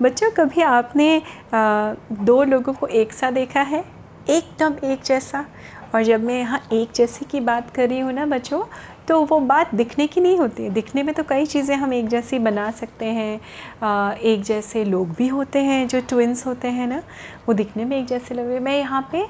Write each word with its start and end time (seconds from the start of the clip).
बच्चों, 0.00 0.30
कभी 0.36 0.62
आपने 0.62 1.22
दो 1.54 2.42
लोगों 2.44 2.72
को 2.74 2.86
एक 2.86 3.12
सा 3.12 3.30
देखा 3.30 3.60
है? 3.62 3.84
एकदम 4.26 4.74
एक 4.84 5.02
जैसा। 5.04 5.44
और 5.94 6.02
जब 6.02 6.24
मैं 6.24 6.38
यहाँ 6.38 6.60
एक 6.72 6.92
जैसे 6.96 7.24
की 7.24 7.40
बात 7.40 7.70
कर 7.70 7.88
रही 7.88 7.98
हूँ 7.98 8.12
ना 8.12 8.24
बच्चों 8.26 8.62
तो 9.08 9.20
वो 9.24 9.38
बात 9.40 9.74
दिखने 9.74 10.06
की 10.06 10.20
नहीं 10.20 10.38
होती। 10.38 10.68
दिखने 10.70 11.02
में 11.02 11.14
तो 11.14 11.22
कई 11.28 11.46
चीज़ें 11.46 11.74
हम 11.76 11.92
एक 11.94 12.08
जैसी 12.08 12.38
बना 12.38 12.70
सकते 12.70 13.06
हैं। 13.06 14.16
एक 14.20 14.42
जैसे 14.42 14.84
लोग 14.84 15.14
भी 15.16 15.28
होते 15.28 15.58
हैं, 15.58 15.86
जो 15.88 16.00
ट्विंस 16.00 16.46
होते 16.46 16.68
हैं 16.68 16.86
ना, 16.86 17.02
वो 17.48 17.54
दिखने 17.54 17.84
में 17.84 17.96
एक 17.98 18.06
जैसे 18.06 18.34
लग 18.34 18.60
मैं 18.62 18.76
यहाँ 18.78 19.08
पे 19.12 19.24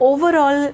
ओवरऑल 0.00 0.72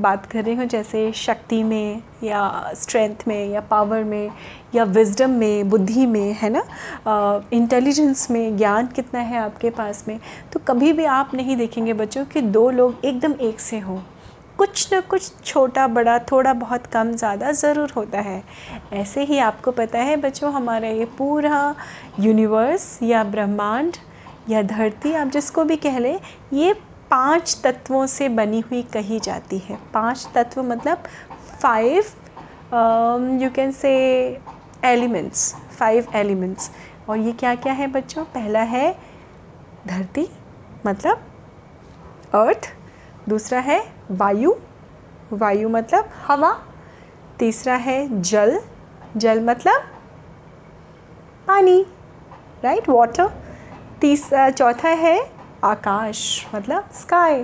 बात 0.00 0.26
कर 0.26 0.44
रही 0.44 0.54
हूँ, 0.54 0.66
जैसे 0.66 1.10
शक्ति 1.12 1.62
में 1.62 2.02
या 2.22 2.72
स्ट्रेंथ 2.76 3.26
में 3.28 3.48
या 3.48 3.60
पावर 3.60 4.04
में 4.04 4.30
या 4.74 4.84
विजडम 4.86 5.30
में, 5.30 5.68
बुद्धि 5.70 6.06
में, 6.06 6.32
है 6.32 6.50
ना? 6.50 6.62
इंटेलिजेंस 7.52 8.30
में, 8.30 8.56
ज्ञान 8.56 8.86
कितना 8.86 9.20
है 9.20 9.38
आपके 9.38 9.70
पास 9.70 10.04
में? 10.08 10.18
तो 10.52 10.60
कभी 10.68 10.92
भी 10.92 11.04
आप 11.06 11.34
नहीं 11.34 11.56
देखेंगे 11.56 11.92
बच्चों 11.94 12.24
कि 12.24 12.40
दो 12.40 12.68
लोग 12.70 13.04
एकदम 13.04 13.34
एक 13.40 13.60
से 13.60 13.78
हों। 13.78 14.00
कुछ 14.58 14.92
न 14.94 15.00
कुछ 15.00 15.30
छोटा, 15.44 15.86
बड़ा, 15.88 16.18
थोड़ा 16.30 16.52
बहुत 16.54 16.86
कम, 16.86 17.12
ज़्यादा 17.12 17.52
ज़रूर 17.52 17.92
होता 17.96 18.20
है। 18.20 18.42
ऐसे 18.92 19.24
ही 19.24 19.38
आपको 19.40 19.70
पता 19.72 19.98
है 19.98 20.16
बच्चों, 20.18 20.52
हमारा 20.52 20.88
ये 20.88 21.04
पूरा 21.18 21.74
यूनिवर्स 22.20 22.98
या 23.02 23.24
ब्रह्मांड 23.26 23.96
या 24.48 24.62
धरती, 24.64 25.12
आप 25.12 25.28
जिसको 25.28 25.64
भी 25.64 25.76
कह 25.76 25.98
लें, 25.98 26.18
ये 26.52 26.74
पाँच 27.10 27.60
तत्वों 27.64 28.06
से 28.06 28.28
बनी 28.28 28.60
हुई 28.60 28.82
कही 28.92 29.18
जाती 29.20 29.58
है। 29.58 29.76
पाँच 29.94 30.28
तत्व 30.34 30.62
मतलब 30.62 31.02
five 31.60 32.04
you 33.42 33.50
can 33.50 33.72
say 33.72 33.90
elements 34.84 35.54
five 35.78 36.08
elements 36.14 36.70
और 37.08 37.18
ये 37.18 37.32
क्या 37.32 37.54
क्या 37.54 37.72
है 37.72 37.86
बच्चों? 37.86 38.24
पहला 38.24 38.62
है 38.62 38.90
धरती 39.86 40.28
मतलब 40.86 41.22
अर्थ 42.34 42.72
दूसरा 43.28 43.60
है 43.60 43.80
वायु 44.10 44.54
वायु 45.32 45.68
मतलब 45.68 46.10
हवा। 46.26 46.52
तीसरा 47.38 47.74
है 47.76 48.20
जल 48.22 48.58
जल 49.16 49.40
मतलब 49.40 49.82
पानी 51.46 51.80
राइट 52.64 52.88
वाटर 52.88 53.30
तीसरा 54.00 54.48
चौथा 54.50 54.88
है 54.88 55.18
आकाश 55.64 56.46
मतलब 56.54 56.90
स्काई 56.94 57.42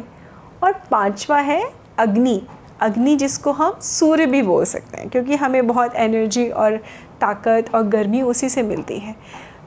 और 0.63 0.73
पांचवा 0.91 1.39
है 1.39 1.63
अग्नि. 1.99 2.41
अग्नि 2.81 3.15
जिसको 3.17 3.53
हम 3.53 3.79
सूर्य 3.81 4.27
भी 4.27 4.43
बोल 4.43 4.65
सकते 4.65 4.97
हैं, 4.97 5.09
क्योंकि 5.11 5.37
हमें 5.37 5.67
बहुत 5.67 5.95
एनर्जी 5.95 6.49
और 6.49 6.77
ताकत 7.21 7.75
और 7.75 7.83
गर्मी 7.83 8.23
उसी 8.23 8.49
से 8.49 8.63
मिलती 8.63 8.99
है. 8.99 9.15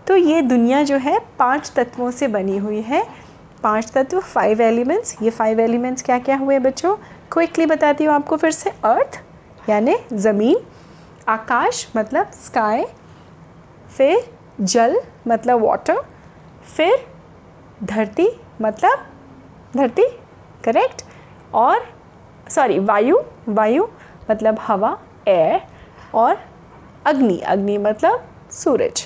तो 0.07 0.15
ये 0.15 0.41
दुनिया 0.41 0.83
जो 0.83 0.97
है 0.97 1.19
पाँच 1.39 1.71
तत्वों 1.75 2.11
से 2.11 2.27
बनी 2.27 2.57
हुई 2.57 2.81
है. 2.81 3.03
पाँच 3.63 3.91
तत्व 3.91 4.19
फाइव 4.19 4.61
एलिमेंट्स 4.61 5.15
ये 5.21 5.29
फाइव 5.29 5.59
एलिमेंट्स 5.59 6.01
क्या 6.01 6.19
क्या 6.19 6.37
हुए 6.37 6.59
बच्चों? 6.59 6.95
क्विकली 7.31 7.65
बताती 7.65 8.03
हूँ 8.03 8.13
आपको 8.15 8.37
फिर 8.37 8.51
से. 8.51 8.69
अर्थ 8.69 9.21
यानी 9.69 9.95
ज़मीन. 10.13 10.57
आकाश 11.27 11.87
मतलब 11.97 12.31
स्काई 12.33 12.85
फिर 13.97 14.23
जल 14.61 14.99
मतलब 15.27 15.63
वाटर 15.63 16.01
फिर 16.75 17.05
धरती 17.83 18.27
मतलब 18.61 19.05
धरती 19.77 20.07
करेक्ट 20.65 21.03
और 21.53 21.85
सॉरी 22.49 22.79
वायु 22.79 23.19
वायु 23.49 23.87
मतलब 24.31 24.57
हवा 24.61 24.97
एयर 25.27 25.61
और 26.13 26.37
अग्नि 27.05 27.37
अग्नि 27.39 27.77
मतलब 27.77 28.27
सूरज। 28.51 29.05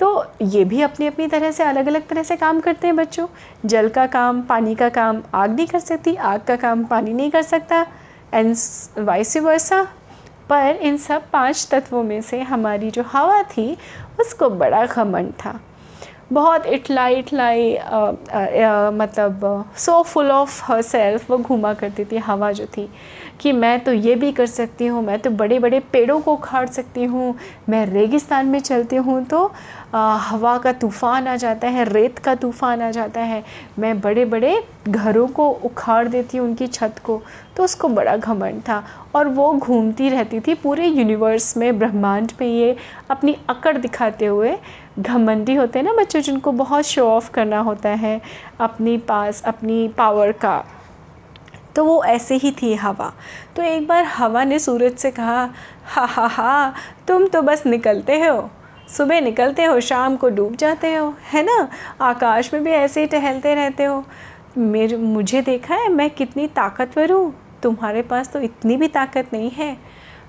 तो 0.00 0.08
ये 0.42 0.64
भी 0.64 0.80
अपनी 0.82 1.06
अपनी 1.06 1.26
तरह 1.26 1.50
से 1.50 1.62
अलग 1.64 1.86
अलग 1.86 2.06
तरह 2.08 2.22
से 2.22 2.36
काम 2.36 2.60
करते 2.60 2.86
हैं 2.86 2.96
बच्चों। 2.96 3.26
जल 3.64 3.88
का 3.88 4.06
काम, 4.06 4.42
पानी 4.42 4.74
का 4.74 4.88
काम, 4.88 5.22
आग 5.34 5.54
नहीं 5.56 5.66
कर 5.66 5.78
सकती, 5.78 6.14
आग 6.14 6.40
का 6.40 6.56
काम 6.56 6.84
पानी 6.84 7.12
नहीं 7.12 7.30
कर 7.30 7.42
सकता 7.42 7.86
एंड 8.34 8.56
वाइस 8.98 9.36
वर्सा 9.36 9.82
पर 10.48 10.78
इन 10.82 10.96
सब 10.96 11.30
पाँच 11.30 11.68
तत्वों 11.70 12.02
में 12.02 12.20
से 12.20 12.40
हमारी 12.40 12.90
जो 12.90 13.02
हवा 13.02 13.42
थी, 13.42 13.76
उसको 14.20 14.50
बड़ा 14.50 14.84
घमंड 14.86 15.32
था। 15.44 15.58
बहुत 16.32 16.64
इटलाई 16.66 17.14
इटलाई 17.14 17.72
मतलब 18.92 19.44
so 19.78 20.02
full 20.02 20.30
of 20.30 20.62
her 20.64 20.80
self 20.82 21.30
वो 21.30 21.38
घूमा 21.38 21.72
करती 21.74 22.04
थी 22.04 22.16
हवा 22.18 22.50
जो 22.52 22.66
थी 22.66 22.88
कि 23.40 23.52
मैं 23.52 23.78
तो 23.84 23.92
ये 23.92 24.14
भी 24.14 24.30
कर 24.32 24.46
सकती 24.46 24.86
हूँ 24.86 25.02
मैं 25.02 25.18
तो 25.18 25.30
बड़े 25.32 25.58
बड़े 25.58 25.80
पेड़ों 25.92 26.20
को 26.20 26.32
उखाड़ 26.32 26.66
सकती 26.68 27.04
हूँ 27.04 27.34
मैं 27.68 27.84
रेगिस्तान 27.86 28.46
में 28.46 28.58
चलती 28.60 28.96
हूँ 28.96 29.24
तो 29.24 29.44
आ, 29.94 30.16
हवा 30.18 30.56
का 30.58 30.72
तूफ़ान 30.72 31.26
आ 31.28 31.36
जाता 31.36 31.68
है 31.68 31.84
रेत 31.84 32.18
का 32.18 32.34
तूफ़ान 32.34 32.82
आ 32.82 32.90
जाता 32.90 33.20
है 33.22 33.42
मैं 33.78 34.00
बड़े 34.00 34.24
बड़े 34.24 34.60
घरों 34.88 35.26
को 35.28 35.48
उखाड़ 35.64 36.06
देती 36.08 36.38
हूँ 36.38 36.46
उनकी 36.46 36.66
छत 36.68 36.98
को 37.04 37.20
तो 37.56 37.64
उसको 37.64 37.88
बड़ा 37.88 38.16
घमंड 38.16 38.60
था 38.62 38.82
और 39.14 39.28
वो 39.28 39.52
घूमती 39.52 40.08
रहती 40.08 40.40
थी 40.40 40.54
पूरे 40.54 40.86
यूनिवर्स 40.86 41.56
में 41.56 41.78
ब्रह्मांड 41.78 42.32
में 42.40 42.46
ये 42.46 42.76
अपनी 43.10 43.36
अकड़ 43.48 43.76
दिखाते 43.76 44.26
हुए 44.26 44.56
घमंडी 44.98 45.54
होते 45.54 45.78
हैं 45.78 45.86
ना 45.86 45.92
बच्चों, 45.92 46.20
जिनको 46.20 46.52
बहुत 46.52 46.84
शो 46.84 47.10
ऑफ़ 47.10 47.30
करना 47.30 47.58
होता 47.58 47.88
है 47.88 48.20
अपनी 48.60 48.98
पास, 48.98 49.42
अपनी 49.42 49.88
पावर 49.88 50.32
का। 50.32 50.64
तो 51.76 51.84
वो 51.84 52.04
ऐसे 52.04 52.34
ही 52.34 52.50
थी 52.50 52.74
हवा। 52.74 53.12
तो 53.56 53.62
एक 53.62 53.86
बार 53.86 54.04
हवा 54.04 54.44
ने 54.44 54.58
सूरज 54.58 54.96
से 54.96 55.10
कहा, 55.10 55.50
हा 55.84 56.04
हा 56.04 56.26
हा, 56.26 56.74
तुम 57.08 57.26
तो 57.26 57.42
बस 57.42 57.66
निकलते 57.66 58.20
हो। 58.20 58.50
सुबह 58.96 59.20
निकलते 59.20 59.64
हो, 59.64 59.80
शाम 59.80 60.16
को 60.16 60.28
डूब 60.28 60.56
जाते 60.56 60.94
हो, 60.94 61.14
है 61.32 61.42
ना? 61.42 61.68
आकाश 62.00 62.54
में 62.54 62.64
भी 62.64 62.70
ऐसे 62.70 63.00
ही 63.00 63.06
टहलते 63.06 63.54
रहते 63.54 63.84
हो। 63.84 64.04
मेरे, 64.58 64.96
मुझे 64.96 65.42
देखा 65.42 65.74
है, 65.74 65.88
मैं 65.88 66.10
कितनी 66.10 66.46
ताकतवर 66.46 67.12
हूँ। 67.12 67.34
तुम्हारे 67.62 68.02
पास 68.02 68.32
तो 68.32 68.40
इतनी 68.40 68.76
भी 68.76 68.88
ताकत 68.88 69.30
नहीं 69.32 69.50
है। 69.50 69.76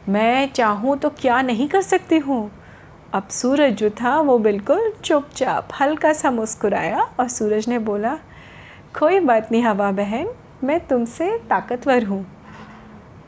मैं 0.10 0.52
चाहूँ 0.52 0.98
तो 0.98 1.10
क्या 1.10 1.42
नहीं 1.42 1.68
कर 1.68 1.82
सकती 1.82 2.18
हूँ? 2.18 2.52
अब 3.14 3.28
सूरज 3.28 3.74
जो 3.74 3.90
था 3.90 4.20
वो 4.22 4.38
बिल्कुल 4.38 4.92
चुपचाप, 5.04 5.68
हल्का 5.80 6.12
सा 6.14 6.32
मुस्कुराया 6.32 7.02
और 7.20 7.28
सूरज 7.28 7.68
ने 7.68 7.80
बोला, 7.80 8.14
कोई 9.00 9.20
बात 9.20 9.52
नहीं 9.52 9.62
हवा 9.64 9.92
बहन, 9.92 10.28
मैं 10.64 10.80
तुमसे 10.88 11.38
ताकतवर 11.50 12.04
हूँ। 12.04 12.26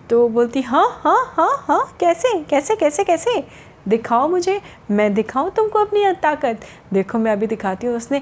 तो 0.10 0.28
बोलती 0.30 0.62
हाँ 0.62 0.88
हाँ 1.04 1.34
हाँ 1.38 1.50
हाँ 1.68 1.98
कैसे 2.00 2.44
कैसे 2.44 2.76
कैसे 2.76 3.04
कैसे? 3.04 3.44
दिखाओ 3.88 4.28
मुझे, 4.28 4.62
मैं 4.92 5.14
दिखाऊँ 5.14 5.52
तुमको 5.52 5.80
अपनी 5.80 6.12
ताकत? 6.14 6.60
देखो, 6.94 7.18
मैं 7.18 7.32
अभी 7.32 7.48
दिखाती 7.48 7.88
हूँ। 7.88 7.96
उसने 7.96 8.22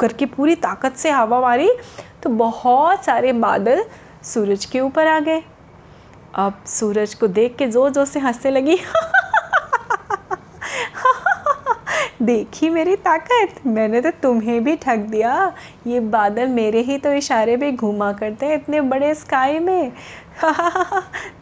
करके 0.00 0.26
पूरी 0.26 0.54
ताकत 0.54 0.96
से 0.96 1.10
हवा 1.10 1.40
मारी 1.40 1.70
तो 2.22 2.30
बहुत 2.30 3.04
सारे 3.04 3.32
बादल 3.32 3.84
सूरज 4.24 4.64
के 4.64 4.80
ऊपर 4.80 5.06
आ 5.06 5.18
गए। 5.20 5.42
अब 6.34 6.64
सूरज 6.68 7.14
को 7.14 7.26
देख 7.28 7.56
के 7.56 7.66
ज़ोर 7.66 7.90
ज़ोर 7.90 8.04
से 8.06 8.20
हंसने 8.20 8.50
लगी। 8.50 8.78
देखी 12.22 12.68
मेरी 12.70 12.94
ताकत? 12.96 13.54
मैंने 13.66 14.00
तो 14.00 14.10
तुम्हें 14.22 14.62
भी 14.64 14.74
ठग 14.76 15.06
दिया। 15.10 15.52
ये 15.86 16.00
बादल 16.00 16.48
मेरे 16.48 16.80
ही 16.80 16.96
तो 16.98 17.12
इशारे 17.12 17.56
पे 17.56 17.70
घूमा 17.72 18.12
करते 18.12 18.46
हैं 18.46 18.54
इतने 18.54 18.80
बड़े 18.82 19.14
स्काई 19.14 19.58
में। 19.58 19.92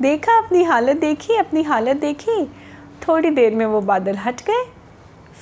देखा 0.03 0.37
अपनी 0.39 0.63
हालत 0.65 0.97
देखी, 0.97 1.37
अपनी 1.37 1.63
हालत 1.63 1.97
देखी। 1.97 2.45
थोड़ी 3.09 3.31
देर 3.31 3.55
में 3.55 3.67
वो 3.67 3.81
बादल 3.83 4.17
हट 4.17 4.43
गए। 4.43 4.65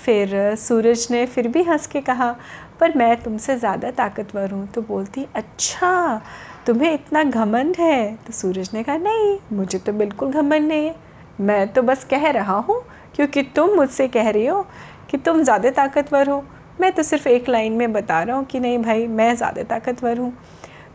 फिर 0.05 0.55
सूरज 0.59 1.07
ने 1.11 1.25
फिर 1.27 1.49
भी 1.49 1.63
हंस 1.63 1.87
के 1.87 2.01
कहा, 2.01 2.35
पर 2.81 2.97
मैं 2.97 3.17
तुमसे 3.23 3.57
ज़्यादा 3.57 3.91
ताकतवर 3.93 4.51
हूँ। 4.51 4.67
तो 4.67 4.83
बोलती 4.83 5.27
अच्छा 5.35 6.21
तुम्हें 6.67 6.93
इतना 6.93 7.23
घमंड 7.25 7.77
है? 7.79 8.15
तो 8.27 8.33
सूरज 8.33 8.71
ने 8.75 8.83
कहा, 8.83 8.97
नहीं, 8.97 9.37
मुझे 9.53 9.79
तो 9.79 9.93
बिल्कुल 9.93 10.31
घमंड 10.31 10.69
नहीं 10.69 10.87
है। 10.87 10.95
मैं 11.41 11.73
तो 11.73 11.83
बस 11.83 12.05
कह 12.05 12.31
रहा 12.31 12.57
हूँ, 12.59 12.81
क्योंकि 13.15 13.43
तुम 13.57 13.75
मुझसे 13.77 14.09
कह 14.09 14.31
रही 14.31 14.47
हो 14.47 14.67
कि 15.11 15.17
तुम 15.17 15.43
ज़्यादा 15.43 15.71
ताकतवर 15.71 16.29
हो। 16.29 16.43
मैं 16.81 16.93
तो 16.93 17.03
सिर्फ़ 17.03 17.29
एक 17.29 17.49
लाइन 17.49 17.73
में 17.73 17.93
बता 17.93 18.23
रहा 18.23 18.37
हूँ 18.37 18.45
कि 18.45 18.61
नहीं 18.61 18.79
भाई, 18.79 19.07
मैं 19.07 19.35
ज़्यादा 19.37 19.63
ताकतवर 19.63 20.19
हूँ। 20.19 20.33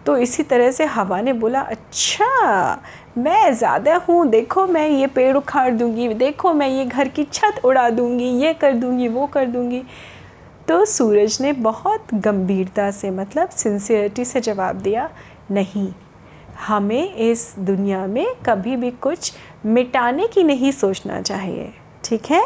तो 0.06 0.18
इसी 0.18 0.44
तरह 0.44 0.72
से 0.72 0.86
हवा 0.86 1.20
ने 1.22 1.34
बोला 1.34 1.62
अच्छा 1.62 2.82
मैं 3.18 3.54
ज़्यादा 3.54 3.96
हूँ, 4.08 4.26
देखो 4.28 4.66
मैं 4.68 4.88
ये 4.88 5.08
पेड़ 5.08 5.36
उखाड़ 5.38 5.72
दूँगी, 5.72 6.08
देखो 6.10 6.54
मैं 6.54 6.68
ये 6.68 6.86
घर 6.86 7.08
की 7.08 7.24
छत 7.24 7.62
उड़ा 7.66 7.90
दूँगी, 7.90 8.30
ये 8.44 8.54
कर 8.54 8.74
दूँगी, 8.74 9.08
वो 9.08 9.26
कर 9.28 9.46
दूँगी। 9.46 9.84
तो 10.68 10.84
सूरज 10.86 11.38
ने 11.42 11.52
बहुत 11.54 12.14
गंभीरता 12.14 12.90
से 12.92 13.10
मतलब 13.12 13.50
सिंसियरिटी 13.50 14.26
से 14.26 14.42
जवाब 14.42 14.76
दिया 14.76 15.10
नहीं। 15.51 15.94
हमें 16.68 17.13
इस 17.16 17.56
दुनिया 17.60 18.07
में 18.07 18.36
कभी 18.46 18.75
भी 18.75 18.92
कुछ 18.92 19.34
मिटाने 19.66 20.28
की 20.28 20.44
नहीं 20.44 20.72
सोचना 20.72 21.22
चाहिए, 21.22 21.74
ठीक 22.04 22.25
है? 22.25 22.44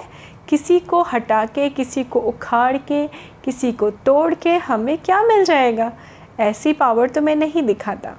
किसी 0.49 0.79
को 0.79 1.01
हटा 1.01 1.45
के, 1.45 1.69
किसी 1.69 2.03
को 2.03 2.19
उखाड़ 2.19 2.77
के, 2.77 3.07
किसी 3.45 3.71
को 3.71 3.89
तोड़ 3.89 4.33
के 4.33 4.55
हमें 4.57 4.97
क्या 4.97 5.21
मिल 5.23 5.43
जाएगा? 5.43 5.91
ऐसी 6.39 6.73
पावर 6.73 7.09
तो 7.09 7.21
मैं 7.21 7.35
नहीं 7.35 7.63
दिखाता। 7.63 8.17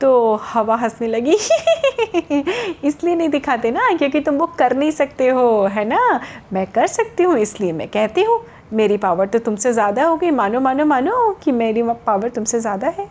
तो 0.00 0.34
हवा 0.34 0.76
हंसने 0.76 1.06
लगी। 1.06 1.32
इसलिए 2.84 3.14
नहीं 3.14 3.28
दिखाते 3.28 3.70
ना, 3.70 3.90
क्योंकि 3.98 4.20
तुम 4.20 4.34
वो 4.34 4.46
कर 4.46 4.76
नहीं 4.76 4.90
सकते 4.90 5.28
हो, 5.28 5.66
है 5.66 5.84
ना? 5.84 6.20
मैं 6.52 6.66
कर 6.66 6.86
सकती 6.86 7.22
हूँ, 7.22 7.38
इसलिए 7.38 7.72
मैं 7.72 7.88
कहती 7.88 8.22
हूँ। 8.22 8.40
मेरी 8.72 8.96
पावर 8.96 9.26
तो 9.26 9.38
तुमसे 9.38 9.72
ज़्यादा 9.72 10.04
होगी। 10.04 10.30
मानो 10.30 10.60
मानो 10.60 10.84
मानो 10.84 11.38
कि 11.42 11.52
मेरी 11.52 11.82
पावर 11.82 12.28
तुमसे 12.28 12.60
ज़्यादा 12.60 12.88
है। 12.88 13.08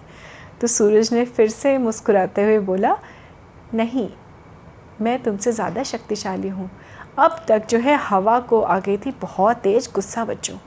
तो 0.61 0.67
सूरज 0.67 1.13
ने 1.13 1.25
फिर 1.25 1.49
से 1.49 1.77
मुस्कुराते 1.77 2.43
हुए 2.43 2.59
बोला, 2.59 2.97
नहीं, 3.73 4.09
मैं 5.01 5.21
तुमसे 5.23 5.51
ज़्यादा 5.51 5.83
शक्तिशाली 5.83 6.47
हूँ। 6.47 6.69
अब 7.19 7.45
तक 7.47 7.65
जो 7.69 7.77
है 7.77 7.95
हवा 7.95 8.39
को 8.39 8.61
आ 8.61 8.79
गई 8.79 8.97
थी, 8.97 9.11
बहुत 9.11 9.57
तेज़ 9.57 9.89
गुस्सा 9.95 10.25
बच्चों। 10.25 10.57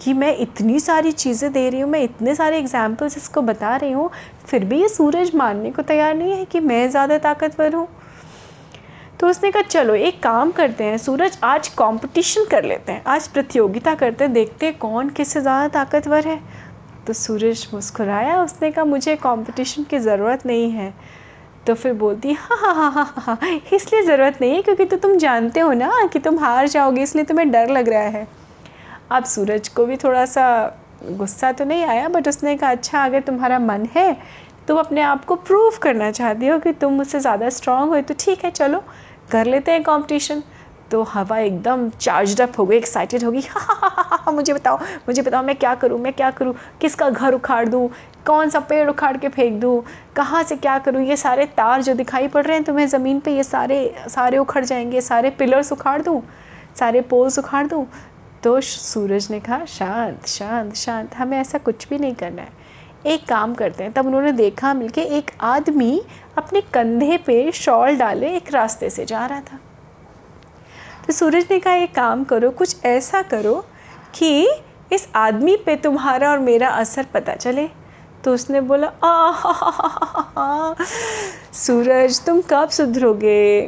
कि 0.00 0.12
मैं 0.12 0.36
इतनी 0.36 0.80
सारी 0.80 1.12
चीज़ें 1.12 1.52
दे 1.52 1.68
रही 1.70 1.80
हूँ, 1.80 1.90
मैं 1.90 2.00
इतने 2.00 2.34
सारे 2.34 2.58
एग्जाम्पल्स 2.58 3.16
इसको 3.16 3.42
बता 3.42 3.76
रही 3.76 3.92
हूँ, 3.92 4.10
फिर 4.46 4.64
भी 4.64 4.80
ये 4.82 4.88
सूरज 4.88 5.34
मानने 5.34 5.70
को 5.70 5.82
तैयार 5.82 6.14
नहीं 6.14 6.32
है 6.32 6.44
कि 6.44 6.60
मैं 6.60 6.90
ज़्यादा 6.90 7.18
ताकतवर 7.18 7.74
हूँ? 7.74 7.88
तो 9.20 9.28
उसने 9.28 9.50
कहा, 9.50 9.62
चलो, 9.62 9.94
एक 9.94 10.22
काम 10.22 10.50
करते 10.50 10.84
हैं, 10.84 10.96
सूरज 10.98 11.38
आज 11.44 11.68
कंपटीशन 11.68 12.44
कर 12.44 12.64
लेते 12.64 12.92
हैं, 12.92 13.02
आज 13.06 13.28
प्रतियोगिता 13.28 13.94
करते 13.94 14.24
हैं, 14.24 14.32
देखते 14.32 14.66
हैं 14.66 14.78
कौन 14.78 15.10
किससे 15.10 15.40
ज़्यादा 15.40 15.68
ताकतवर 15.68 16.28
है। 16.28 16.40
तो 17.06 17.12
सूरज 17.12 17.66
मुस्कुराया, 17.74 18.42
उसने 18.42 18.70
कहा, 18.70 18.84
मुझे 18.84 19.16
कंपटीशन 19.16 19.84
की 19.84 19.98
ज़रूरत 19.98 20.46
नहीं 20.46 20.70
है। 20.70 20.92
तो 21.66 21.74
फिर 21.74 21.92
बोलती 21.92 22.32
हाँ 22.32 22.56
हाँ 22.58 22.74
हाँ 22.74 22.90
हाँ 22.92 23.04
हाँ 23.06 23.22
हाँ 23.36 23.50
इसलिए 23.74 24.02
ज़रूरत 24.02 24.38
नहीं 24.40 24.54
है, 24.54 24.62
क्योंकि 24.62 24.84
तो 24.84 24.96
तुम 24.96 25.16
जानते 25.18 25.60
हो 25.60 25.72
ना 25.72 25.90
कि 26.12 26.18
तुम 26.18 26.38
हार 26.38 26.68
जाओगे, 26.68 27.02
इसलिए 27.02 27.24
तुम्हें 27.24 27.50
डर 27.50 27.70
लग 27.70 27.88
रहा 27.88 28.08
है। 28.08 28.26
अब 29.10 29.24
सूरज 29.26 29.68
को 29.68 29.84
भी 29.86 29.96
थोड़ा 29.96 30.24
सा 30.26 30.46
गुस्सा 31.02 31.50
तो 31.52 31.64
नहीं 31.64 31.84
आया 31.84 32.08
बट 32.08 32.28
उसने 32.28 32.56
कहा 32.56 32.70
अच्छा 32.70 33.04
अगर 33.04 33.20
तुम्हारा 33.20 33.58
मन 33.58 33.86
है, 33.94 34.16
तुम 34.68 34.78
अपने 34.78 35.00
आप 35.02 35.24
को 35.24 35.34
प्रूव 35.36 35.78
करना 35.82 36.10
चाहती 36.10 36.46
हो 36.46 36.58
कि 36.58 36.72
तुम 36.72 36.92
मुझसे 36.92 37.20
ज़्यादा 37.20 37.48
स्ट्रांग 37.50 37.90
हो 37.90 38.00
तो 38.00 38.14
ठीक 38.18 38.44
है, 38.44 38.50
चलो, 38.50 38.82
कर 39.32 39.46
लेते 39.46 39.72
हैं 39.72 39.82
कंपटीशन 39.82 40.42
तो 40.90 41.02
हवा 41.02 41.38
एकदम 41.38 41.90
चार्ज 41.90 42.40
अप 42.40 42.52
हो 42.58 42.66
गई 42.66 42.76
एक्साइटेड 42.76 43.24
होगी। 43.24 43.42
मुझे 44.32 44.52
बताओ 44.52 44.78
मुझे 44.78 45.22
बताओ, 45.22 45.42
मैं 45.42 45.56
क्या 45.56 45.74
करूँ, 45.74 46.00
मैं 46.00 46.12
क्या 46.12 46.30
करूँ? 46.30 46.54
किसका 46.80 47.10
घर 47.10 47.32
उखाड़ 47.32 47.68
दूँ? 47.68 47.90
कौन 48.26 48.50
सा 48.50 48.60
पेड़ 48.60 48.90
उखाड़ 48.90 49.16
के 49.16 49.28
फेंक 49.28 49.60
दूँ? 49.60 49.84
कहाँ 50.16 50.42
से 50.42 50.56
क्या 50.56 50.78
करूँ? 50.78 51.02
ये 51.02 51.16
सारे 51.16 51.46
तार 51.46 51.82
जो 51.82 51.94
दिखाई 51.94 52.28
पड़ 52.28 52.44
रहे 52.46 52.56
हैं 52.56 52.64
तुम्हें 52.64 52.86
ज़मीन 52.86 53.20
पे, 53.20 53.36
ये 53.36 53.42
सारे 53.42 53.96
सारे 54.08 54.38
उखड़ 54.38 54.64
जाएँगे, 54.64 55.00
सारे 55.00 55.30
पिलर्स 55.30 55.72
उखाड़ 55.72 56.02
दूँ? 56.02 56.22
सारे 56.78 57.00
पोल्स 57.00 57.38
उखाड़ 57.38 57.66
दूँ? 57.66 57.86
तो 58.42 58.60
सूरज 58.60 59.28
ने 59.30 59.40
कहा, 59.40 59.64
शांत 59.64 60.26
शांत 60.26 60.74
शांत, 60.74 61.14
हमें 61.14 61.38
ऐसा 61.38 61.58
कुछ 61.58 61.88
भी 61.88 61.98
नहीं 61.98 62.14
करना 62.14 62.42
है। 62.42 62.48
एक 63.06 63.28
काम 63.28 63.54
करते 63.54 63.84
हैं। 63.84 63.92
तब 63.92 64.06
उन्होंने 64.06 64.32
देखा 64.32 64.74
मिलके 64.74 65.00
एक 65.00 65.30
आदमी 65.40 66.02
अपने 66.38 66.60
कंधे 66.60 67.16
पे 67.16 67.52
शॉल 67.52 67.96
डाले, 67.96 68.36
एक 68.36 68.52
रास्ते 68.52 68.90
से 68.90 69.04
जा 69.04 69.26
रहा 69.26 69.40
था। 69.40 69.58
तो 71.10 71.14
सूरज 71.14 71.46
ने 71.50 71.58
कहा, 71.58 71.72
एक 71.74 71.94
काम 71.94 72.22
करो, 72.24 72.50
कुछ 72.50 72.84
ऐसा 72.86 73.20
करो 73.22 73.54
कि 74.14 74.48
इस 74.92 75.06
आदमी 75.16 75.56
पे 75.56 75.74
तुम्हारा 75.76 76.30
और 76.30 76.38
मेरा 76.38 76.68
असर 76.70 77.06
पता 77.14 77.34
चले। 77.34 77.66
तो 78.24 78.34
उसने 78.34 78.60
बोला 78.60 78.86
आ 79.04 80.74
सूरज, 81.52 82.20
तुम 82.26 82.40
कब 82.50 82.68
सुधरोगे? 82.68 83.62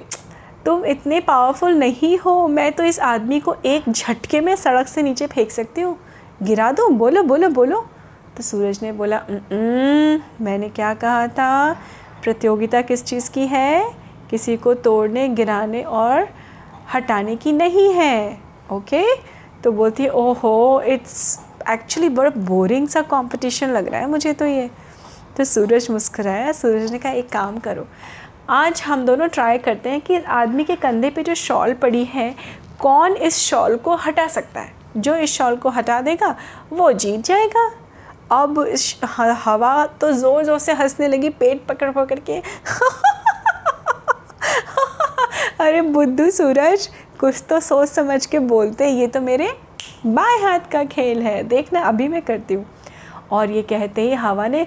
तुम 0.67 0.85
इतने 0.85 1.19
पावरफुल 1.21 1.73
नहीं 1.75 2.19
हो। 2.19 2.47
मैं 2.49 2.71
तो 2.73 2.85
इस 2.85 3.01
आदमी 3.01 3.41
को 3.41 3.55
एक 3.65 3.91
झटके 3.91 4.41
में 4.41 4.55
सड़क 4.57 4.87
से 4.87 5.03
नीचे 5.03 5.27
फेंक 5.27 5.51
सकती 5.51 5.81
हूँ। 5.81 5.97
गिरा 6.43 6.71
दो? 6.73 6.89
बोलो 6.89 7.23
बोलो 7.23 7.49
बोलो। 7.49 7.81
तो 8.37 8.43
सूरज 8.43 8.79
ने 8.83 8.93
बोला 8.93 9.21
मैंने 10.41 10.69
क्या 10.69 10.95
कहा 10.95 11.27
था? 11.29 11.73
प्रतियोगिता 12.23 12.83
किस 12.83 13.05
चीज़ 13.05 13.31
की 13.31 13.47
है? 13.47 13.95
किसी 14.31 14.57
को 14.57 14.75
तोड़ने, 14.75 15.29
गिराने 15.29 15.83
और 15.83 16.29
हटाने 16.95 17.37
की 17.37 17.53
नहीं 17.53 17.93
है। 17.95 18.39
ओके? 18.73 19.05
तो 19.65 19.73
बोलती 19.73 20.03
है, 20.03 20.11
ओहो 20.11 20.81
इट्स 20.81 21.39
एक्चुअली 21.71 22.09
बड़ा 22.09 22.31
बोरिंग 22.39 22.89
सा 22.89 23.03
कंपटीशन 23.03 23.71
लग 23.71 23.89
रहा 23.89 24.01
है 24.01 24.09
मुझे 24.11 24.33
तो 24.33 24.47
ये। 24.47 24.71
तो 25.37 25.45
सूरज 25.45 25.87
मुस्कुराया। 25.91 26.53
सूरज 26.53 26.93
ने 26.93 26.99
कहा, 26.99 27.13
एक 27.13 27.29
काम 27.29 27.59
करो, 27.59 27.87
आज 28.51 28.83
हम 28.83 29.05
दोनों 29.07 29.29
ट्राई 29.29 29.59
करते 29.59 29.91
हैं 29.91 30.01
कि 30.01 30.17
आदमी 30.19 30.65
के 30.65 30.77
कंधे 30.77 31.11
पे 31.11 31.23
जो 31.23 31.35
शॉल 31.35 31.75
पड़ी 31.75 32.05
है, 32.05 32.35
कौन 32.79 33.13
इस 33.13 33.37
शॉल 33.39 33.77
को 33.77 33.95
हटा 33.97 34.27
सकता 34.27 34.61
है? 34.61 34.73
जो 34.97 35.15
इस 35.17 35.33
शॉल 35.33 35.57
को 35.57 35.69
हटा 35.69 36.01
देगा, 36.01 36.35
वो 36.73 36.93
जीत 36.93 37.25
जाएगा। 37.25 37.71
अब 38.33 38.59
हवा 39.45 39.87
तो 40.01 40.13
ज़ोर 40.13 40.45
ज़ोर 40.45 40.59
से 40.59 40.73
हंसने 40.73 41.09
लगी, 41.09 41.29
पेट 41.29 41.67
पकड़ 41.67 41.91
पकड़ 41.91 42.19
के। 42.21 42.41
अरे 45.63 45.81
बुद्धू 45.83 46.31
सूरज, 46.31 46.89
कुछ 47.21 47.43
तो 47.49 47.59
सोच 47.61 47.89
समझ 47.89 48.25
के 48.27 48.39
बोलते, 48.39 48.87
ये 48.89 49.07
तो 49.07 49.21
मेरे 49.21 49.47
बाएँ 50.07 50.39
हाथ 50.43 50.61
का 50.73 50.83
खेल 50.85 51.23
है। 51.23 51.43
देखना, 51.43 51.81
अभी 51.81 52.09
मैं 52.09 52.23
करती 52.23 52.55
हूँ। 52.55 52.65
और 53.31 53.51
ये 53.51 53.63
कहते 53.63 54.03
ही 54.03 54.15
हवा 54.15 54.47
ने 54.49 54.67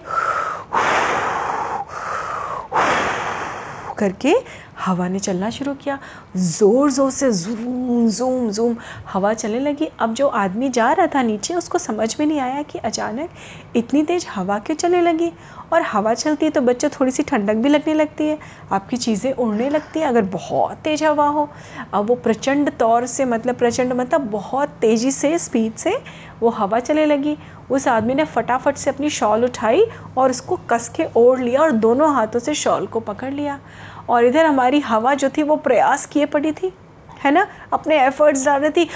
करके 3.97 4.33
हवा 4.77 5.07
ने 5.07 5.19
चलना 5.19 5.50
शुरू 5.50 5.74
किया। 5.74 5.98
ज़ोर 6.38 6.92
ज़ोर 6.92 7.12
से 7.12 7.31
जूम 7.31 8.07
जूम 8.10 8.50
जूम। 8.51 8.75
हवा 9.13 9.33
चलने 9.33 9.60
लगी। 9.60 9.89
अब 10.00 10.13
जो 10.13 10.27
आदमी 10.27 10.69
जा 10.69 10.92
रहा 10.92 11.07
था 11.07 11.22
नीचे, 11.22 11.54
उसको 11.54 11.77
समझ 11.77 12.16
में 12.19 12.25
नहीं 12.25 12.39
आया 12.39 12.62
कि 12.62 12.80
अचानक 12.80 13.30
इतनी 13.75 14.04
तेज़ 14.04 14.25
हवा 14.30 14.60
क्यों 14.60 14.75
चलने 14.77 15.01
लगी। 15.01 15.31
और 15.74 15.81
हवा 15.81 16.13
चलती 16.13 16.45
है 16.45 16.51
तो 16.51 16.62
बच्चों 16.62 16.89
थोड़ी 16.89 17.12
सी 17.12 17.24
ठंडक 17.24 17.56
भी 17.56 17.69
लगने 17.69 17.94
लगती 17.94 18.27
है। 18.27 18.38
आपकी 18.72 18.98
चीज़ें 18.98 19.31
उड़ने 19.33 19.69
लगती 19.69 20.00
हैं, 20.00 20.07
अगर 20.07 20.22
बहुत 20.24 20.77
तेज़ 20.77 21.04
हवा 21.06 21.27
हो। 21.27 21.50
अब 21.94 22.07
वो 22.07 22.16
प्रचंड 22.16 22.72
तौर 22.77 23.06
से 23.06 23.25
मतलब 23.25 23.56
प्रचंड 23.56 23.94
मतलब 23.94 24.30
बहुत 24.31 24.77
तेज़ी 24.81 25.12
से 25.12 25.38
स्पीड 25.39 25.75
से 25.75 25.98
वो 26.42 26.50
हवा 26.50 26.80
चलने 26.80 27.06
लगी। 27.06 27.38
उस 27.72 27.88
आदमी 27.88 28.13
ने 28.13 28.24
फटाफट 28.25 28.75
से 28.75 28.89
अपनी 28.89 29.10
शॉल 29.10 29.44
उठाई 29.45 29.86
और 30.18 30.30
उसको 30.30 30.60
कस 30.69 30.89
के 30.89 31.06
ओढ़ 31.18 31.39
लिया 31.39 31.62
और 31.62 31.72
दोनों 31.72 32.13
हाथों 32.16 32.39
से 32.39 32.54
शॉल 32.54 32.86
को 32.88 33.00
पकड़ 33.00 33.33
लिया। 33.33 33.60
और 34.09 34.25
इधर 34.25 34.45
हमारी 34.45 34.79
हवा 34.79 35.13
जो 35.13 35.29
थी 35.29 35.43
वो 35.43 35.55
प्रयास 35.55 36.05
किए 36.05 36.25
पड़ी 36.25 36.51
थी, 36.51 36.73
है 37.23 37.31
ना? 37.31 37.47
अपने 37.73 38.03
एफर्ट्स 38.05 38.45
डाल 38.45 38.61
रही 38.61 38.71
थी। 38.71 38.89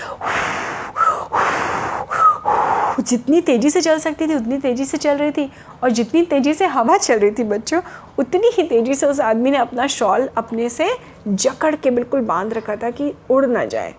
जितनी 3.00 3.42
तेज़ी 3.42 3.70
से 3.70 3.82
चल 3.82 4.00
सकती 4.00 4.28
थी, 4.28 4.36
उतनी 4.36 4.58
तेज़ी 4.58 4.86
से 4.86 4.98
चल 4.98 5.18
रही 5.18 5.32
थी। 5.32 5.52
और 5.84 5.90
जितनी 5.90 6.22
तेज़ी 6.22 6.54
से 6.54 6.66
हवा 6.66 6.98
चल 6.98 7.20
रही 7.20 7.32
थी 7.32 7.44
बच्चों, 7.44 7.82
उतनी 8.20 8.52
ही 8.54 8.64
तेज़ी 8.64 8.96
से 8.96 9.06
उस 9.06 9.20
आदमी 9.20 9.52
ने 9.52 9.58
अपना 9.58 9.88
शॉल 9.88 10.30
अपने 10.38 10.70
से 10.70 10.90
जकड़ 11.28 11.76
के 11.76 11.92
बिल्कुल 11.92 12.22
बाँध 12.22 12.54
रखा 12.54 12.76
था 12.76 12.90
कि 12.90 13.14
उड़ 13.30 13.46
ना 13.46 13.66
जाए। 13.66 13.96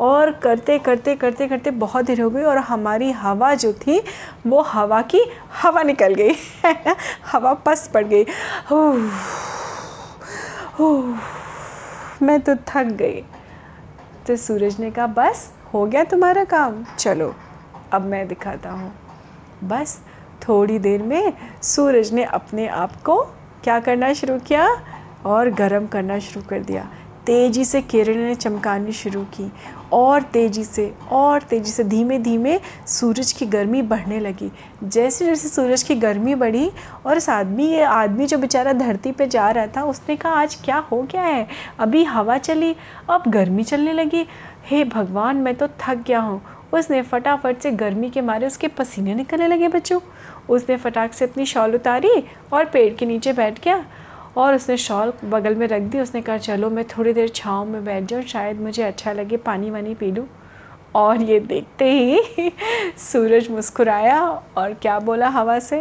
और 0.00 0.30
करते 0.30 0.78
करते 0.78 1.14
करते 1.16 1.48
करते 1.48 1.70
बहुत 1.70 2.04
देर 2.04 2.20
हो 2.20 2.30
गई 2.30 2.42
और 2.42 2.58
हमारी 2.58 3.10
हवा 3.12 3.54
जो 3.54 3.72
थी, 3.72 4.02
वो 4.46 4.60
हवा 4.60 5.02
की 5.02 5.22
हवा 5.62 5.82
निकल 5.82 6.14
गई 6.14 6.34
हवा 7.32 7.54
पस 7.54 7.90
पड़ 7.94 8.04
गई। 8.04 8.24
मैं 12.22 12.40
तो 12.40 12.54
थक 12.54 12.84
गई। 12.84 13.20
तो 14.26 14.36
सूरज 14.36 14.80
ने 14.80 14.90
कहा, 14.90 15.06
बस, 15.06 15.52
हो 15.74 15.86
गया 15.86 16.04
तुम्हारा 16.04 16.44
काम। 16.44 16.84
चलो, 16.98 17.34
अब 17.92 18.02
मैं 18.02 18.28
दिखाता 18.28 18.70
हूँ। 18.70 18.92
बस, 19.64 20.00
थोड़ी 20.48 20.78
देर 20.78 21.02
में 21.02 21.32
सूरज 21.62 22.12
ने 22.12 22.24
अपने 22.24 22.66
आप 22.66 23.02
को 23.02 23.22
क्या 23.64 23.80
करना 23.80 24.12
शुरू 24.12 24.38
किया 24.38 24.68
और 25.26 25.50
गर्म 25.50 25.86
करना 25.86 26.18
शुरू 26.18 26.48
कर 26.48 26.60
दिया। 26.60 26.88
तेज़ी 27.28 27.64
से 27.64 27.80
किरणें 27.82 28.34
चमकानी 28.34 28.92
शुरू 28.92 29.22
की 29.22 29.52
और 29.92 30.22
तेज़ी 30.22 30.64
से, 30.64 30.94
और 31.10 31.42
तेज़ी 31.42 31.70
से, 31.72 31.84
धीमे 31.84 32.18
धीमे 32.18 32.60
सूरज 32.86 33.32
की 33.32 33.46
गर्मी 33.46 33.82
बढ़ने 33.82 34.20
लगी। 34.20 34.50
जैसे 34.84 35.26
जैसे 35.26 35.48
सूरज 35.48 35.82
की 35.82 35.94
गर्मी 35.94 36.34
बढ़ी 36.34 36.70
और 37.06 37.16
इस 37.16 37.28
आदमी, 37.28 37.66
ये 37.66 37.82
आदमी 37.82 38.26
जो 38.26 38.38
बेचारा 38.38 38.72
धरती 38.72 39.12
पे 39.12 39.26
जा 39.26 39.50
रहा 39.50 39.66
था, 39.66 39.82
उसने 39.82 40.16
कहा, 40.16 40.32
आज 40.32 40.54
क्या 40.54 40.76
हो 40.76 41.02
गया 41.02 41.22
है? 41.22 41.46
अभी 41.78 42.04
हवा 42.04 42.38
चली, 42.38 42.76
अब 43.10 43.22
गर्मी 43.28 43.64
चलने 43.64 43.92
लगी। 43.92 44.26
हे 44.66 44.84
भगवान, 44.84 45.36
मैं 45.36 45.54
तो 45.54 45.68
थक 45.68 46.04
गया 46.06 46.20
हूँ। 46.20 46.42
उसने 46.72 47.02
फटाफट 47.02 47.58
से 47.58 47.70
गर्मी 47.70 48.10
के 48.10 48.20
मारे 48.20 48.46
उसके 48.46 48.68
पसीने 48.68 49.14
निकलने 49.14 49.48
लगे 49.48 49.68
बच्चों। 49.68 50.00
उसने 50.48 50.76
फटाक 50.76 51.12
से 51.12 51.24
अपनी 51.24 51.46
शॉल 51.46 51.74
उतारी 51.74 52.24
और 52.52 52.64
पेड़ 52.64 52.94
के 52.94 53.06
नीचे 53.06 53.32
बैठ 53.32 53.64
गया। 53.64 53.84
और 54.38 54.54
उसने 54.54 54.76
शॉल 54.76 55.12
बगल 55.24 55.54
में 55.54 55.66
रख 55.68 55.82
दी 55.82 56.00
उसने 56.00 56.20
कहा 56.22 56.36
चलो 56.38 56.70
मैं 56.70 56.84
थोड़ी 56.88 57.12
देर 57.12 57.28
छाँव 57.28 57.64
में 57.66 57.84
बैठ 57.84 58.04
जाऊँ 58.04 58.22
शायद 58.22 58.60
मुझे 58.60 58.82
अच्छा 58.82 59.12
लगे 59.12 59.36
पानी 59.36 59.70
वानी 59.70 59.94
पी 59.94 60.10
लूँ। 60.12 60.26
और 60.96 61.22
ये 61.22 61.38
देखते 61.40 61.90
ही 61.92 62.50
सूरज 62.98 63.48
मुस्कुराया 63.50 64.20
और 64.58 64.74
क्या 64.74 64.98
बोला 64.98 65.28
हवा 65.28 65.58
से? 65.58 65.80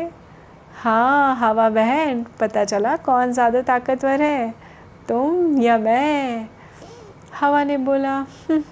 हाँ 0.82 1.36
हवा 1.36 1.70
बहन 1.70 2.26
पता 2.40 2.64
चला 2.66 2.96
कौन 3.06 3.32
ज़्यादा 3.34 3.62
ताकतवर 3.62 4.22
है 4.22 4.50
तुम 5.10 5.62
या 5.62 5.78
मैं? 5.78 6.48
हवा 7.40 7.64
ने 7.64 7.78
बोला 7.78 8.16
हम्म, 8.50 8.64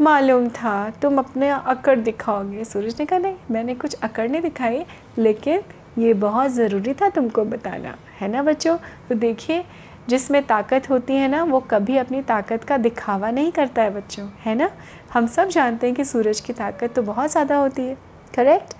मालूम 0.00 0.48
था 0.48 0.74
तुम 1.02 1.18
अपने 1.18 1.48
अकड़ 1.50 1.98
दिखाओगे। 1.98 2.64
सूरज 2.64 2.96
ने 3.00 3.06
कहा 3.06 3.18
नहीं 3.18 3.36
मैंने 3.50 3.74
कुछ 3.74 3.94
अकड़ 4.02 4.28
नहीं 4.30 4.42
दिखाई 4.42 4.84
लेकिन 5.18 5.62
ये 5.96 6.12
बहुत 6.14 6.50
ज़रूरी 6.50 6.92
था 6.94 7.08
तुमको 7.08 7.44
बताना, 7.44 7.96
है 8.20 8.28
ना 8.28 8.42
बच्चों? 8.42 8.76
तो 9.08 9.14
देखिए, 9.14 9.64
जिसमें 10.08 10.42
ताकत 10.46 10.88
होती 10.90 11.14
है 11.14 11.28
ना, 11.28 11.42
वो 11.44 11.60
कभी 11.70 11.96
अपनी 11.96 12.22
ताकत 12.22 12.64
का 12.64 12.76
दिखावा 12.78 13.30
नहीं 13.30 13.52
करता 13.52 13.82
है 13.82 13.90
बच्चों, 13.90 14.28
है 14.44 14.54
ना? 14.54 14.70
हम 15.12 15.26
सब 15.26 15.48
जानते 15.48 15.86
हैं 15.86 15.96
कि 15.96 16.04
सूरज 16.04 16.40
की 16.40 16.52
ताकत 16.52 16.94
तो 16.94 17.02
बहुत 17.02 17.30
ज़्यादा 17.32 17.56
होती 17.56 17.82
है 17.82 17.96
करेक्ट 18.34 18.74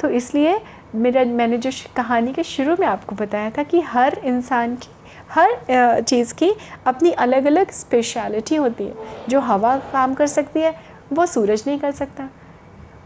तो 0.00 0.08
इसलिए 0.10 0.60
मेरा, 0.94 1.24
मैंने 1.24 1.58
जो 1.58 1.70
कहानी 1.96 2.32
के 2.32 2.42
शुरू 2.42 2.76
में 2.80 2.86
आपको 2.86 3.16
बताया 3.16 3.50
था 3.50 3.62
कि 3.62 3.80
हर 3.82 4.18
इंसान 4.24 4.74
की, 4.76 4.88
हर 5.30 6.00
चीज़ 6.02 6.34
की 6.34 6.52
अपनी 6.86 7.12
अलग 7.24 7.44
अलग 7.46 7.70
स्पेशलिटी 7.72 8.56
होती 8.56 8.84
है। 8.84 8.94
जो 9.28 9.40
हवा 9.40 9.76
काम 9.92 10.14
कर 10.14 10.26
सकती 10.26 10.60
है, 10.60 10.74
वो 11.12 11.26
सूरज 11.26 11.64
नहीं 11.66 11.78
कर 11.78 11.90
सकता। 11.92 12.28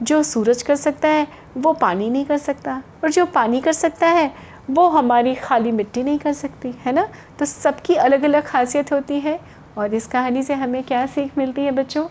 जो 0.02 0.22
सूरज 0.22 0.62
कर 0.62 0.76
सकता 0.76 1.08
है, 1.08 1.26
वो 1.56 1.72
पानी 1.72 2.10
नहीं 2.10 2.24
कर 2.24 2.38
सकता। 2.38 2.82
और 3.04 3.10
जो 3.10 3.26
पानी 3.26 3.60
कर 3.60 3.72
सकता 3.72 4.06
है, 4.06 4.30
वो 4.70 4.88
हमारी 4.88 5.34
खाली 5.34 5.72
मिट्टी 5.72 6.02
नहीं 6.02 6.18
कर 6.18 6.32
सकती, 6.32 6.74
है 6.86 6.92
ना? 6.92 7.08
तो 7.38 7.44
सबकी 7.44 7.94
अलग 7.94 8.22
अलग 8.22 8.42
खासियत 8.42 8.92
होती 8.92 9.20
है। 9.20 9.40
और 9.78 9.94
इस 9.94 10.06
कहानी 10.06 10.42
से 10.42 10.54
हमें 10.54 10.82
क्या 10.82 11.06
सीख 11.06 11.38
मिलती 11.38 11.62
है 11.62 11.70
बच्चों? 11.70 12.06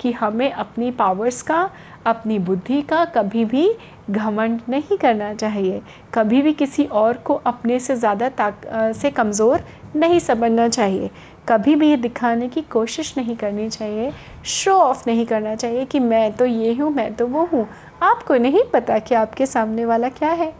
कि 0.00 0.12
हमें 0.12 0.52
अपनी 0.52 0.90
पावर्स 0.90 1.42
का, 1.42 1.70
अपनी 2.06 2.38
बुद्धि 2.38 2.82
का 2.82 3.04
कभी 3.04 3.44
भी 3.44 3.74
घमंड 4.10 4.60
नहीं 4.68 4.96
करना 4.98 5.34
चाहिए। 5.34 5.82
कभी 6.14 6.42
भी 6.42 6.52
किसी 6.52 6.84
और 6.84 7.16
को 7.16 7.34
अपने 7.34 7.80
से 7.80 7.96
ज़्यादा 7.96 8.28
ताक 8.28 8.60
से 8.96 9.10
कमज़ोर 9.10 9.64
नहीं 9.96 10.20
समझना 10.20 10.68
चाहिए। 10.68 11.10
कभी 11.48 11.76
भी 11.76 11.90
ये 11.90 11.96
दिखाने 11.96 12.48
की 12.48 12.62
कोशिश 12.62 13.18
नहीं 13.18 13.36
करनी 13.36 13.68
चाहिए। 13.70 14.12
शो 14.44 14.72
ऑफ़ 14.72 15.04
नहीं 15.06 15.26
करना 15.26 15.54
चाहिए 15.54 15.84
कि 15.84 16.00
मैं 16.00 16.32
तो 16.32 16.46
ये 16.46 16.74
हूँ, 16.74 16.90
मैं 16.90 17.14
तो 17.14 17.26
वो 17.26 17.44
हूँ। 17.44 17.68
आपको 18.02 18.34
नहीं 18.34 18.62
पता 18.72 18.98
कि 18.98 19.14
आपके 19.14 19.46
सामने 19.46 19.84
वाला 19.84 20.08
क्या 20.08 20.30
है। 20.30 20.54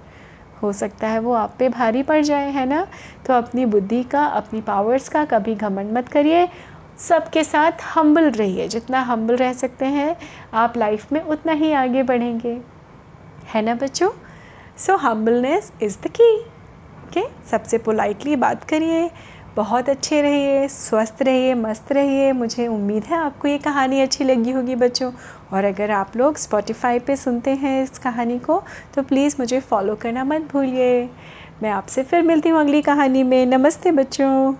हो 0.62 0.72
सकता 0.72 1.08
है 1.08 1.18
वो 1.18 1.32
आप 1.32 1.54
पे 1.58 1.68
भारी 1.68 2.02
पड़ 2.02 2.22
जाए, 2.22 2.50
है 2.50 2.66
ना? 2.66 2.86
तो 3.26 3.34
अपनी 3.34 3.66
बुद्धि 3.66 4.02
का, 4.02 4.24
अपनी 4.24 4.60
पावर्स 4.60 5.08
का 5.08 5.24
कभी 5.24 5.54
घमंड 5.54 5.92
मत 5.92 6.08
करिए। 6.08 6.48
सबके 6.98 7.44
साथ 7.44 7.72
हम्बल 7.94 8.30
रहिए। 8.30 8.68
जितना 8.68 9.00
हम्बल 9.00 9.36
रह 9.36 9.52
सकते 9.52 9.84
हैं, 9.84 10.16
आप 10.54 10.76
लाइफ 10.76 11.12
में 11.12 11.20
उतना 11.20 11.52
ही 11.52 11.72
आगे 11.72 12.02
बढ़ेंगे। 12.02 12.60
है 13.54 13.62
ना 13.62 13.74
बच्चों? 13.74 14.10
So 14.78 14.96
humbleness 14.96 15.72
is 15.82 15.98
the 16.04 16.06
key 16.06 16.55
okay? 17.06 17.22
सबसे 17.50 17.78
पोलाइटली 17.78 18.36
बात 18.36 18.64
करिए। 18.64 19.10
बहुत 19.56 19.88
अच्छे 19.88 20.20
रहिए, 20.22 20.68
स्वस्थ 20.68 21.22
रहिए, 21.22 21.54
मस्त 21.54 21.92
रहिए। 21.92 22.32
मुझे 22.32 22.66
उम्मीद 22.66 23.04
है 23.04 23.16
आपको 23.16 23.48
ये 23.48 23.58
कहानी 23.58 24.00
अच्छी 24.00 24.24
लगी 24.24 24.50
होगी 24.50 24.74
बच्चों। 24.74 25.12
और 25.52 25.64
अगर 25.64 25.90
आप 25.90 26.16
लोग 26.16 26.36
स्पॉटिफाई 26.36 26.98
पे 26.98 27.16
सुनते 27.16 27.50
हैं 27.54 27.82
इस 27.82 27.98
कहानी 27.98 28.38
को 28.38 28.62
तो 28.94 29.02
प्लीज़ 29.02 29.36
मुझे 29.40 29.60
फॉलो 29.60 29.94
करना 29.94 30.24
मत 30.24 30.52
भूलिए। 30.52 31.10
मैं 31.62 31.70
आपसे 31.70 32.02
फिर 32.02 32.22
मिलती 32.22 32.48
हूँ 32.48 32.60
अगली 32.60 32.82
कहानी 32.82 33.22
में। 33.22 33.44
नमस्ते 33.46 33.92
बच्चों। 33.92 34.54